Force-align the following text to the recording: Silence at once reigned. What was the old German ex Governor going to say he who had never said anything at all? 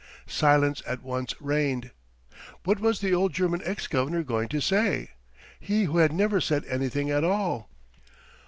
Silence 0.25 0.81
at 0.87 1.03
once 1.03 1.35
reigned. 1.39 1.91
What 2.63 2.79
was 2.79 3.01
the 3.01 3.13
old 3.13 3.33
German 3.33 3.61
ex 3.63 3.85
Governor 3.85 4.23
going 4.23 4.47
to 4.49 4.59
say 4.59 5.11
he 5.59 5.83
who 5.83 5.97
had 5.99 6.11
never 6.11 6.41
said 6.41 6.65
anything 6.65 7.11
at 7.11 7.23
all? 7.23 7.69